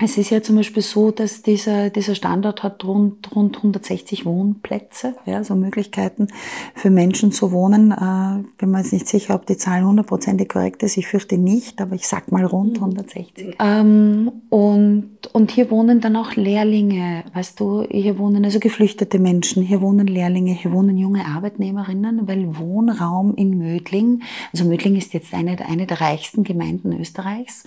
[0.00, 5.16] es ist ja zum Beispiel so, dass dieser, dieser Standort hat rund, rund 160 Wohnplätze,
[5.26, 6.28] ja, so Möglichkeiten
[6.76, 7.90] für Menschen zu wohnen.
[7.90, 10.96] Äh, bin mir jetzt nicht sicher, ob die Zahl hundertprozentig korrekt ist.
[10.96, 13.46] Ich fürchte nicht, aber ich sag mal rund 160.
[13.46, 13.54] Mhm.
[13.58, 19.64] Ähm, und, und hier wohnen dann auch Lehrlinge, weißt du, hier wohnen also geflüchtete Menschen,
[19.64, 25.34] hier wohnen Lehrlinge, hier wohnen junge Arbeitnehmerinnen, weil Wohnraum in Mödling, also Mödling ist jetzt
[25.34, 27.64] eine, eine der reichsten Gemeinden Österreichs,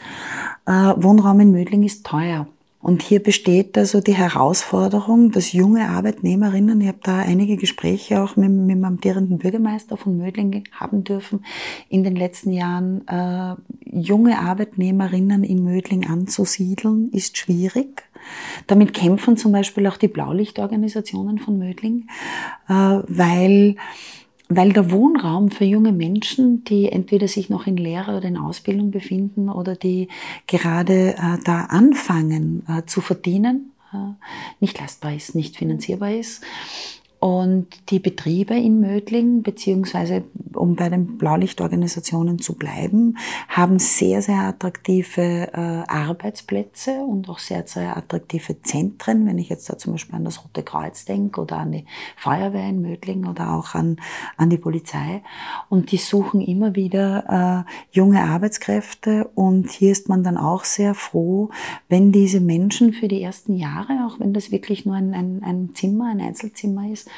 [0.65, 2.47] äh, Wohnraum in Mödling ist teuer teuer.
[2.81, 8.35] Und hier besteht also die Herausforderung, dass junge Arbeitnehmerinnen, ich habe da einige Gespräche auch
[8.37, 11.45] mit, mit dem amtierenden Bürgermeister von Mödling haben dürfen,
[11.89, 13.55] in den letzten Jahren äh,
[13.85, 18.03] junge Arbeitnehmerinnen in Mödling anzusiedeln, ist schwierig.
[18.65, 22.07] Damit kämpfen zum Beispiel auch die Blaulichtorganisationen von Mödling,
[22.67, 23.75] äh, weil
[24.55, 28.91] weil der Wohnraum für junge Menschen, die entweder sich noch in Lehre oder in Ausbildung
[28.91, 30.07] befinden oder die
[30.47, 34.13] gerade äh, da anfangen äh, zu verdienen, äh,
[34.59, 36.43] nicht leistbar ist, nicht finanzierbar ist,
[37.21, 40.23] und die Betriebe in Mödling, beziehungsweise
[40.55, 43.15] um bei den Blaulichtorganisationen zu bleiben,
[43.47, 45.21] haben sehr, sehr attraktive
[45.53, 49.27] äh, Arbeitsplätze und auch sehr, sehr attraktive Zentren.
[49.27, 51.85] Wenn ich jetzt da zum Beispiel an das Rote Kreuz denke oder an die
[52.17, 53.97] Feuerwehr in Mödling oder auch an,
[54.37, 55.21] an die Polizei.
[55.69, 59.29] Und die suchen immer wieder äh, junge Arbeitskräfte.
[59.35, 61.51] Und hier ist man dann auch sehr froh,
[61.87, 65.69] wenn diese Menschen für die ersten Jahre, auch wenn das wirklich nur ein, ein, ein
[65.75, 67.10] Zimmer, ein Einzelzimmer ist,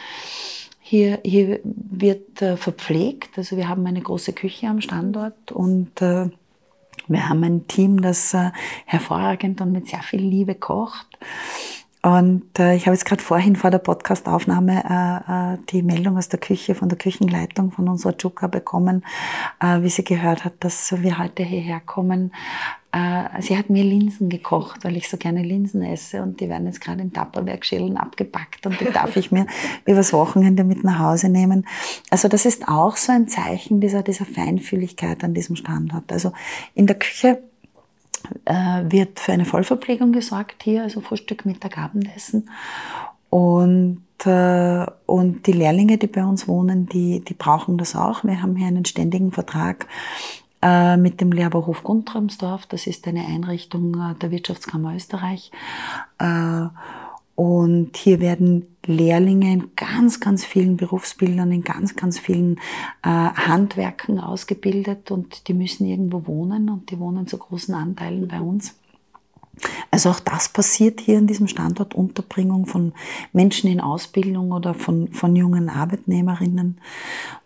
[0.80, 3.38] hier, hier wird äh, verpflegt.
[3.38, 6.30] Also wir haben eine große Küche am Standort und äh,
[7.08, 8.52] wir haben ein Team, das äh,
[8.86, 11.08] hervorragend und mit sehr viel Liebe kocht.
[12.02, 16.28] Und äh, ich habe jetzt gerade vorhin vor der Podcastaufnahme äh, äh, die Meldung aus
[16.28, 19.06] der Küche von der Küchenleitung von unserer Juka bekommen,
[19.62, 22.34] äh, wie sie gehört hat, dass wir heute hierher kommen.
[22.94, 26.68] Äh, sie hat mir Linsen gekocht, weil ich so gerne Linsen esse und die werden
[26.68, 29.48] jetzt gerade in Tupperwerkschälen abgepackt und die darf ich mir
[29.86, 31.66] übers Wochenende mit nach Hause nehmen.
[32.12, 36.12] Also das ist auch so ein Zeichen dieser, dieser Feinfühligkeit an diesem Standort.
[36.12, 36.34] Also
[36.76, 37.42] in der Küche
[38.46, 42.48] äh, wird für eine Vollverpflegung gesorgt hier, also Frühstück, Mittag, Abendessen.
[43.32, 48.24] Und, äh, und die Lehrlinge, die bei uns wohnen, die, die brauchen das auch.
[48.24, 49.88] Wir haben hier einen ständigen Vertrag
[50.97, 52.65] mit dem Lehrberuf Guntramsdorf.
[52.67, 55.52] Das ist eine Einrichtung äh, der Wirtschaftskammer Österreich.
[56.19, 56.67] Äh,
[57.36, 62.58] und hier werden Lehrlinge in ganz, ganz vielen Berufsbildern, in ganz, ganz vielen
[63.02, 68.39] äh, Handwerken ausgebildet und die müssen irgendwo wohnen und die wohnen zu großen Anteilen bei
[68.39, 68.76] uns.
[69.92, 72.94] Also auch das passiert hier in diesem Standort Unterbringung von
[73.32, 76.80] Menschen in Ausbildung oder von, von jungen Arbeitnehmerinnen.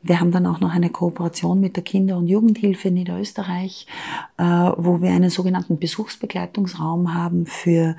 [0.02, 3.88] Wir haben dann auch noch eine Kooperation mit der Kinder- und Jugendhilfe Niederösterreich,
[4.38, 7.98] äh, wo wir einen sogenannten Besuchsbegleitungsraum haben für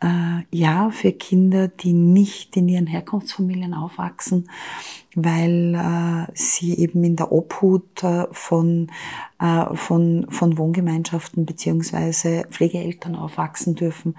[0.00, 4.50] äh, ja, für Kinder, die nicht in ihren Herkunftsfamilien aufwachsen,
[5.14, 8.90] weil äh, sie eben in der Obhut äh, von,
[9.40, 14.16] äh, von, von Wohngemeinschaften beziehungsweise Pflegeeltern aufwachsen dürfen.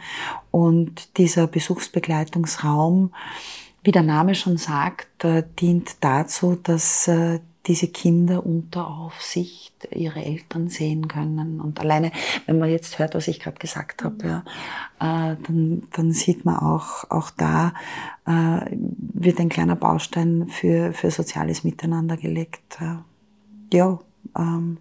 [0.52, 3.14] Und dieser Besuchsbegleitungsraum,
[3.84, 10.24] wie der Name schon sagt, äh, dient dazu, dass äh, diese Kinder unter Aufsicht ihre
[10.24, 11.60] Eltern sehen können.
[11.62, 12.12] Und alleine,
[12.46, 14.44] wenn man jetzt hört, was ich gerade gesagt habe, ja,
[15.00, 17.74] äh, dann, dann sieht man auch, auch da
[18.26, 22.78] äh, wird ein kleiner Baustein für, für soziales Miteinander gelegt.
[23.74, 24.00] Ja,
[24.38, 24.78] ähm.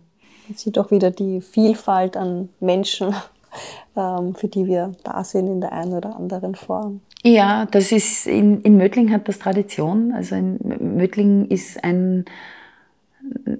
[0.46, 3.14] Man sieht auch wieder die Vielfalt an Menschen,
[3.96, 7.00] ähm, für die wir da sind in der einen oder anderen Form.
[7.26, 10.12] Ja, das ist in, in Mödling hat das Tradition.
[10.12, 10.58] Also in
[10.96, 12.26] Mödling ist ein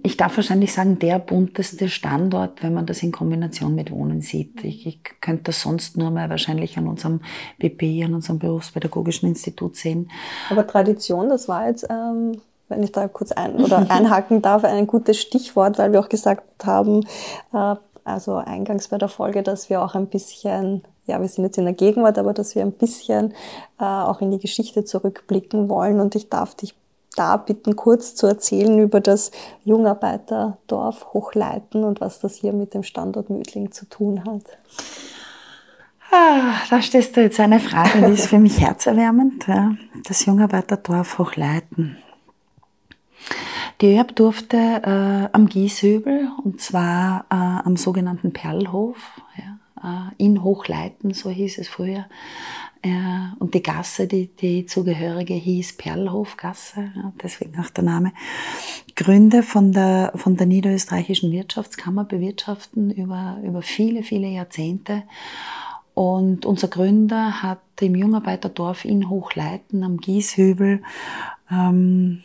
[0.03, 4.63] ich darf wahrscheinlich sagen, der bunteste Standort, wenn man das in Kombination mit Wohnen sieht.
[4.63, 7.21] Ich, ich könnte das sonst nur mal wahrscheinlich an unserem
[7.59, 10.11] BPI, an unserem Berufspädagogischen Institut sehen.
[10.51, 14.87] Aber Tradition, das war jetzt, ähm, wenn ich da kurz ein oder einhaken darf, ein
[14.87, 17.07] gutes Stichwort, weil wir auch gesagt haben,
[17.53, 21.57] äh, also eingangs bei der Folge, dass wir auch ein bisschen, ja, wir sind jetzt
[21.57, 23.33] in der Gegenwart, aber dass wir ein bisschen
[23.81, 26.01] äh, auch in die Geschichte zurückblicken wollen.
[26.01, 26.75] Und ich darf dich
[27.15, 29.31] da bitten, kurz zu erzählen über das
[29.65, 34.59] Jungarbeiterdorf Hochleiten und was das hier mit dem Standort Mödling zu tun hat.
[36.11, 39.49] Ah, da stellst du jetzt eine Frage, die ist für mich herzerwärmend.
[39.49, 39.75] Ja.
[40.07, 41.97] Das Jungarbeiterdorf Hochleiten.
[43.81, 50.45] Die ÖAB durfte äh, am Gieshöbel, und zwar äh, am sogenannten Perlhof, ja, äh, in
[50.45, 52.07] Hochleiten, so hieß es früher,
[53.39, 56.93] und die Gasse, die, die zugehörige hieß Perlhofgasse,
[57.23, 58.13] deswegen auch der Name.
[58.95, 65.05] Gründe von der, von der niederösterreichischen Wirtschaftskammer bewirtschaften über, über viele, viele Jahrzehnte.
[65.95, 70.83] Und unser Gründer hat im Jungarbeiterdorf in Hochleiten am Gieshübel
[71.51, 72.23] ähm,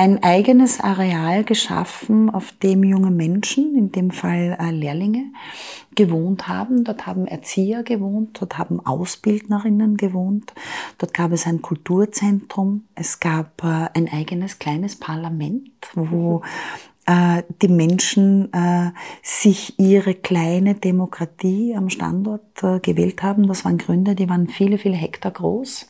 [0.00, 5.26] ein eigenes Areal geschaffen, auf dem junge Menschen, in dem Fall äh, Lehrlinge,
[5.94, 6.84] gewohnt haben.
[6.84, 10.54] Dort haben Erzieher gewohnt, dort haben Ausbildnerinnen gewohnt,
[10.96, 16.40] dort gab es ein Kulturzentrum, es gab äh, ein eigenes kleines Parlament, wo
[17.04, 18.48] äh, die Menschen
[19.22, 23.46] sich ihre kleine Demokratie am Standort äh, gewählt haben.
[23.46, 25.88] Das waren Gründe, die waren viele, viele Hektar groß.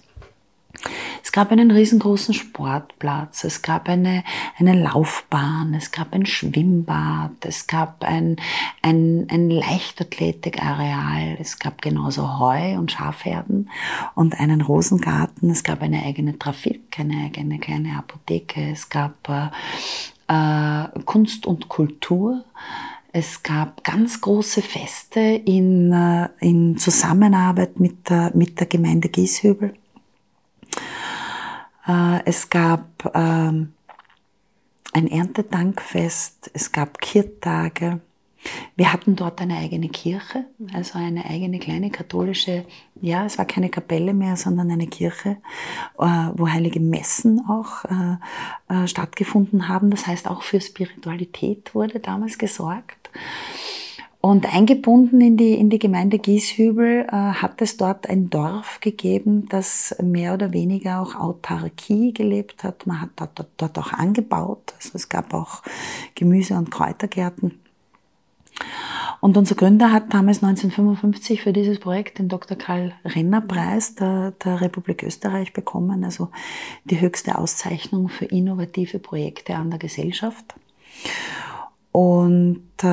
[1.23, 4.25] Es gab einen riesengroßen Sportplatz, es gab eine,
[4.59, 8.37] eine Laufbahn, es gab ein Schwimmbad, es gab ein,
[8.83, 13.71] ein, ein Leichtathletikareal, es gab genauso Heu und Schafherden
[14.15, 19.49] und einen Rosengarten, es gab eine eigene Trafik, eine eigene kleine Apotheke, es gab äh,
[20.31, 22.45] äh, Kunst und Kultur.
[23.13, 29.75] Es gab ganz große Feste in, äh, in Zusammenarbeit mit der, mit der Gemeinde Gieshübel.
[31.87, 33.73] Äh, es gab ähm,
[34.93, 38.01] ein Erntedankfest, es gab Kirtage.
[38.75, 42.65] Wir hatten dort eine eigene Kirche, also eine eigene kleine katholische,
[42.99, 45.37] ja, es war keine Kapelle mehr, sondern eine Kirche,
[45.99, 49.91] äh, wo heilige Messen auch äh, stattgefunden haben.
[49.91, 53.11] Das heißt, auch für Spiritualität wurde damals gesorgt.
[54.23, 59.49] Und eingebunden in die, in die Gemeinde Gieshübel äh, hat es dort ein Dorf gegeben,
[59.49, 62.87] das mehr oder weniger auch Autarkie gelebt hat.
[62.87, 64.75] Man hat dort, dort auch angebaut.
[64.77, 65.63] Also es gab auch
[66.15, 67.61] Gemüse- und Kräutergärten.
[69.21, 72.59] Und unser Gründer hat damals 1955 für dieses Projekt den Dr.
[72.59, 76.29] Karl Renner Preis der, der Republik Österreich bekommen, also
[76.85, 80.55] die höchste Auszeichnung für innovative Projekte an der Gesellschaft.
[81.93, 82.87] Und äh,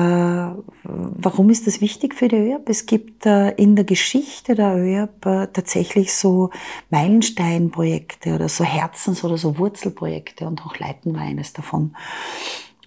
[0.82, 2.68] warum ist das wichtig für die ÖAB?
[2.68, 6.50] Es gibt äh, in der Geschichte der ÖAB äh, tatsächlich so
[6.90, 11.94] Meilensteinprojekte oder so Herzens- oder so Wurzelprojekte und auch Leiten war eines davon.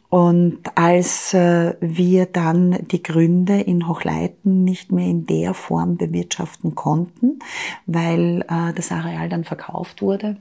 [0.09, 6.75] Und als äh, wir dann die Gründe in Hochleiten nicht mehr in der Form bewirtschaften
[6.75, 7.39] konnten,
[7.85, 10.35] weil äh, das Areal dann verkauft wurde,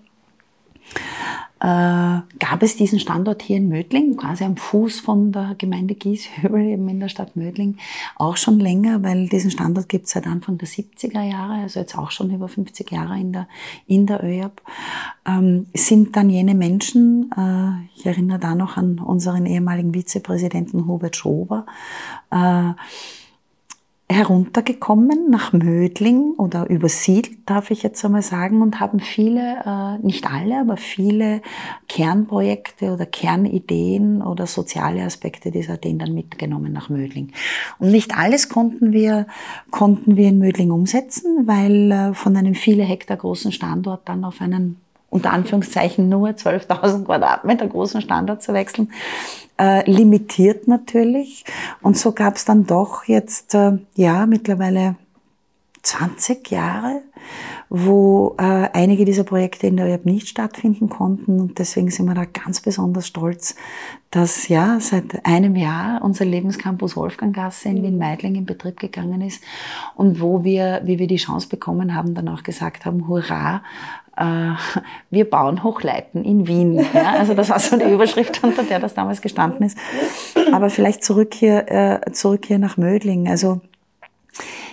[1.60, 6.62] äh, gab es diesen Standort hier in Mödling, quasi am Fuß von der Gemeinde Gieshöbel,
[6.62, 7.76] eben in der Stadt Mödling,
[8.16, 11.98] auch schon länger, weil diesen Standort gibt es seit Anfang der 70er Jahre, also jetzt
[11.98, 13.46] auch schon über 50 Jahre in der,
[13.86, 14.62] in der ÖAB,
[15.26, 21.16] ähm, sind dann jene Menschen, äh, ich erinnere da noch an unseren ehemaligen Vizepräsidenten Hubert
[21.16, 21.66] Schober,
[22.30, 22.72] äh,
[24.10, 30.26] heruntergekommen nach Mödling oder übersiedelt, darf ich jetzt einmal sagen, und haben viele, äh, nicht
[30.26, 31.42] alle, aber viele
[31.88, 37.32] Kernprojekte oder Kernideen oder soziale Aspekte dieser Ideen dann mitgenommen nach Mödling.
[37.78, 39.28] Und nicht alles konnten wir,
[39.70, 44.40] konnten wir in Mödling umsetzen, weil äh, von einem viele Hektar großen Standort dann auf
[44.40, 48.92] einen unter Anführungszeichen nur 12.000 Quadratmeter großen Standort zu wechseln,
[49.60, 51.44] äh, limitiert natürlich.
[51.82, 54.96] Und so gab es dann doch jetzt, äh, ja, mittlerweile
[55.82, 57.02] 20 Jahre,
[57.68, 61.40] wo äh, einige dieser Projekte in der ÖAB nicht stattfinden konnten.
[61.40, 63.54] Und deswegen sind wir da ganz besonders stolz,
[64.10, 69.42] dass ja seit einem Jahr unser Lebenscampus Wolfganggasse in Wien-Meidling in Betrieb gegangen ist
[69.94, 73.62] und wo wir, wie wir die Chance bekommen haben, dann auch gesagt haben, hurra,
[74.20, 74.54] äh,
[75.10, 76.84] wir bauen Hochleiten in Wien.
[76.92, 79.78] Ja, also das war so die Überschrift, unter der das damals gestanden ist.
[80.52, 83.28] Aber vielleicht zurück hier, äh, zurück hier nach Mödling.
[83.28, 83.60] Also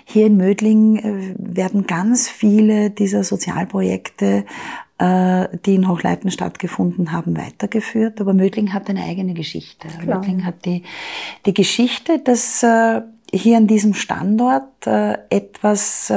[0.03, 4.45] hier in Mödling äh, werden ganz viele dieser Sozialprojekte
[4.99, 8.19] die in Hochleiten stattgefunden haben, weitergeführt.
[8.19, 9.88] Aber Mödling hat eine eigene Geschichte.
[9.89, 10.17] Klar.
[10.17, 10.81] Mödling hat die,
[11.45, 12.65] die Geschichte, dass
[13.31, 16.12] hier an diesem Standort etwas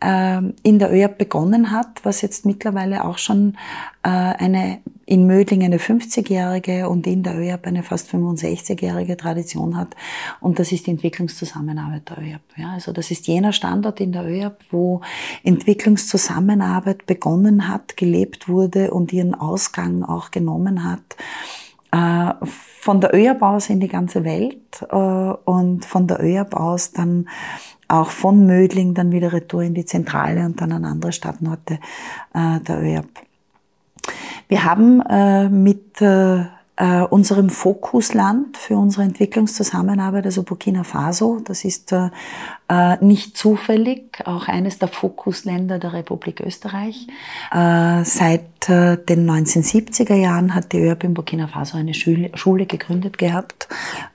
[0.00, 3.56] in der ÖAB begonnen hat, was jetzt mittlerweile auch schon
[4.02, 9.94] äh, eine in Mödling eine 50-jährige und in der ÖAB eine fast 65-jährige Tradition hat.
[10.40, 12.40] Und das ist die Entwicklungszusammenarbeit der ÖAB.
[12.56, 15.00] Ja, also das ist jener Standort in der ÖAB, wo
[15.44, 21.16] Entwicklungszusammenarbeit begonnen hat, gelebt wurde und ihren Ausgang auch genommen hat
[21.92, 26.92] äh, von der ÖAB aus in die ganze Welt äh, und von der ÖAB aus
[26.92, 27.28] dann
[27.88, 31.78] auch von Mödling dann wieder retour in die Zentrale und dann an andere Stadtorte
[32.34, 33.08] äh, der ÖAB.
[34.48, 36.44] Wir haben äh, mit äh,
[36.76, 41.40] äh, unserem Fokusland für unsere Entwicklungszusammenarbeit, also Burkina Faso.
[41.42, 42.10] Das ist äh,
[42.68, 47.06] äh, nicht zufällig auch eines der Fokusländer der Republik Österreich.
[47.50, 52.66] Äh, seit äh, den 1970er Jahren hat die ÖRB in Burkina Faso eine Schule, Schule
[52.66, 53.68] gegründet gehabt.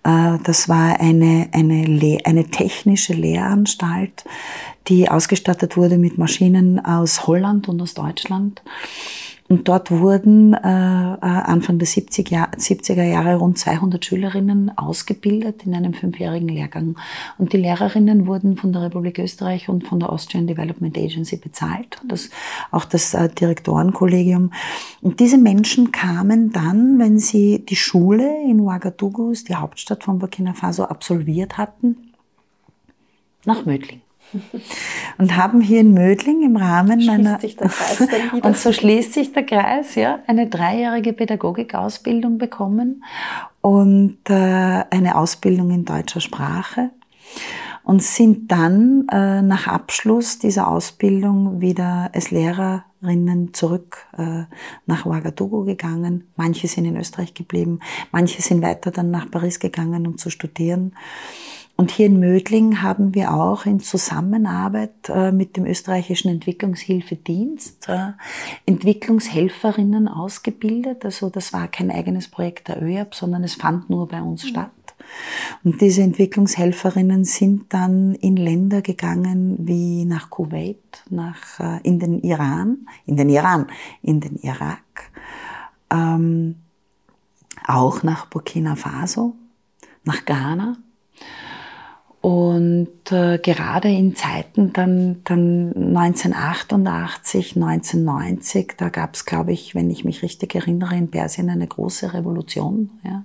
[0.03, 4.24] Äh, das war eine, eine, eine technische Lehranstalt,
[4.88, 8.62] die ausgestattet wurde mit Maschinen aus Holland und aus Deutschland.
[9.52, 15.66] Und dort wurden äh, äh Anfang der 70er, Jahr, 70er Jahre rund 200 Schülerinnen ausgebildet
[15.66, 16.95] in einem fünfjährigen Lehrgang.
[17.38, 21.99] Und die Lehrerinnen wurden von der Republik Österreich und von der Austrian Development Agency bezahlt,
[22.08, 22.30] das,
[22.72, 24.54] auch das äh, Direktorenkollegium.
[25.02, 30.54] Und diese Menschen kamen dann, wenn sie die Schule in Ouagadougou, die Hauptstadt von Burkina
[30.54, 32.14] Faso, absolviert hatten,
[33.43, 33.99] nach Mödling
[35.18, 37.40] und haben hier in Mödling im Rahmen meiner
[38.44, 43.04] und so schließt sich der Kreis, ja, eine dreijährige Pädagogikausbildung bekommen
[43.62, 44.34] und äh,
[44.90, 46.90] eine Ausbildung in deutscher Sprache
[47.84, 54.44] und sind dann äh, nach Abschluss dieser Ausbildung wieder als Lehrerinnen zurück äh,
[54.86, 56.30] nach Ouagadougou gegangen.
[56.36, 57.80] Manche sind in Österreich geblieben,
[58.12, 60.94] manche sind weiter dann nach Paris gegangen, um zu studieren.
[61.76, 68.11] Und hier in Mödling haben wir auch in Zusammenarbeit äh, mit dem österreichischen Entwicklungshilfedienst äh,
[68.65, 71.05] Entwicklungshelferinnen ausgebildet.
[71.05, 74.49] Also das war kein eigenes Projekt der ÖAB, sondern es fand nur bei uns mhm.
[74.49, 74.72] statt.
[75.63, 82.19] Und diese Entwicklungshelferinnen sind dann in Länder gegangen wie nach Kuwait, nach, äh, in den
[82.19, 83.67] Iran, in den Iran,
[84.01, 85.11] in den Irak,
[85.91, 86.55] ähm,
[87.65, 89.36] auch nach Burkina Faso,
[90.03, 90.78] nach Ghana
[92.22, 99.89] und äh, gerade in Zeiten dann, dann 1988, 1990, da gab es, glaube ich, wenn
[99.89, 102.91] ich mich richtig erinnere, in Persien eine große Revolution.
[103.03, 103.24] Ja.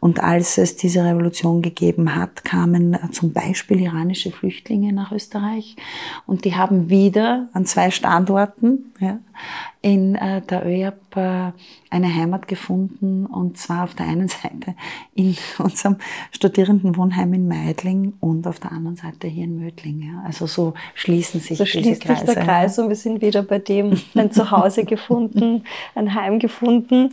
[0.00, 5.76] Und als es diese Revolution gegeben hat, kamen äh, zum Beispiel iranische Flüchtlinge nach Österreich
[6.26, 9.20] und die haben wieder an zwei Standorten ja,
[9.82, 11.52] in äh, der ÖAB äh,
[11.90, 14.74] eine Heimat gefunden und zwar auf der einen Seite
[15.14, 15.96] in unserem
[16.32, 20.02] Studierendenwohnheim in Meidling und auf der anderen Seite hier in Mödling.
[20.02, 20.22] Ja.
[20.24, 22.26] Also so schließen sich so diese schließt Kreise.
[22.26, 25.64] sich der Kreis und wir sind wieder bei dem, ein Zuhause gefunden,
[25.94, 27.10] ein Heim gefunden.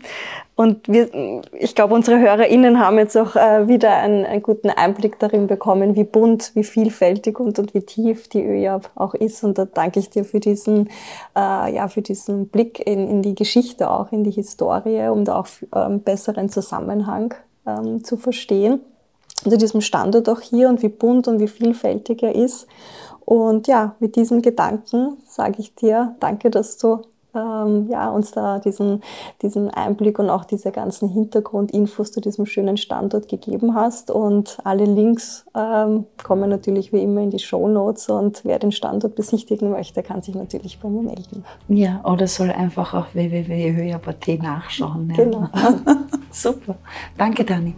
[0.56, 1.10] Und wir,
[1.60, 5.96] ich glaube, unsere HörerInnen haben jetzt auch äh, wieder einen, einen, guten Einblick darin bekommen,
[5.96, 9.44] wie bunt, wie vielfältig und, und wie tief die ÖJAB auch ist.
[9.44, 10.90] Und da danke ich dir für diesen,
[11.36, 15.40] äh, ja, für diesen Blick in, in die Geschichte auch, in die Historie, um da
[15.40, 17.34] auch einen ähm, besseren Zusammenhang
[17.66, 18.80] ähm, zu verstehen.
[19.44, 22.68] Zu diesem Standort auch hier und wie bunt und wie vielfältig er ist.
[23.26, 27.02] Und ja, mit diesem Gedanken sage ich dir, danke, dass du
[27.36, 29.02] ähm, ja, uns da diesen,
[29.42, 34.12] diesen Einblick und auch diese ganzen Hintergrundinfos zu diesem schönen Standort gegeben hast.
[34.12, 38.72] Und alle Links ähm, kommen natürlich wie immer in die Show Notes und wer den
[38.72, 41.44] Standort besichtigen möchte, kann sich natürlich bei mir melden.
[41.68, 45.10] Ja, oder soll einfach auf www.höher.at nachschauen.
[45.10, 45.24] Ja.
[45.24, 45.48] Genau.
[46.32, 46.76] Super.
[47.18, 47.76] Danke, Dani.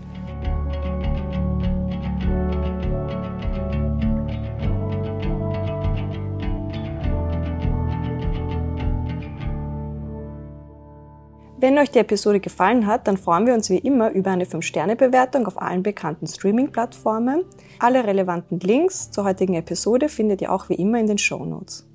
[11.58, 15.47] Wenn euch die Episode gefallen hat, dann freuen wir uns wie immer über eine 5-Sterne-Bewertung
[15.47, 17.45] auf allen bekannten Streaming-Plattformen.
[17.80, 21.88] Alle relevanten Links zur heutigen Episode findet ihr auch wie immer in den Show Notes.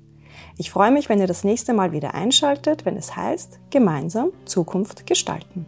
[0.57, 5.05] Ich freue mich, wenn ihr das nächste Mal wieder einschaltet, wenn es heißt, gemeinsam Zukunft
[5.05, 5.67] gestalten.